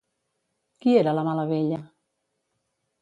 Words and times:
Qui 0.85 0.95
era 1.01 1.13
la 1.17 1.25
Malavella? 1.27 1.79